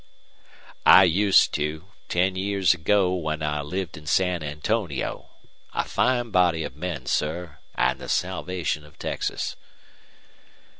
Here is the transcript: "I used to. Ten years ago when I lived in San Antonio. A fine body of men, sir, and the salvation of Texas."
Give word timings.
"I 0.83 1.03
used 1.03 1.53
to. 1.53 1.85
Ten 2.09 2.35
years 2.35 2.73
ago 2.73 3.13
when 3.13 3.43
I 3.43 3.61
lived 3.61 3.95
in 3.97 4.07
San 4.07 4.41
Antonio. 4.41 5.29
A 5.75 5.85
fine 5.85 6.31
body 6.31 6.63
of 6.63 6.75
men, 6.75 7.05
sir, 7.05 7.59
and 7.75 8.01
the 8.01 8.09
salvation 8.09 8.83
of 8.83 8.97
Texas." 8.97 9.55